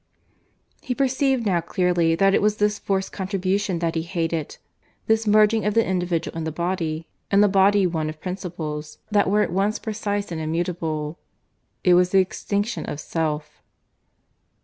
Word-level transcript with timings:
He 0.81 0.95
perceived 0.95 1.45
now 1.45 1.61
clearly 1.61 2.15
that 2.15 2.33
it 2.33 2.41
was 2.41 2.57
this 2.57 2.79
forced 2.79 3.11
contribution 3.11 3.77
that 3.77 3.93
he 3.93 4.01
hated 4.01 4.57
this 5.05 5.27
merging 5.27 5.63
of 5.63 5.75
the 5.75 5.85
individual 5.85 6.35
in 6.35 6.43
the 6.43 6.51
body, 6.51 7.07
and 7.29 7.43
the 7.43 7.47
body 7.47 7.85
one 7.85 8.09
of 8.09 8.19
principles 8.19 8.97
that 9.11 9.29
were 9.29 9.43
at 9.43 9.53
once 9.53 9.77
precise 9.77 10.31
and 10.31 10.41
immutable. 10.41 11.19
It 11.83 11.93
was 11.93 12.09
the 12.09 12.17
extinction 12.19 12.83
of 12.87 12.99
Self. 12.99 13.61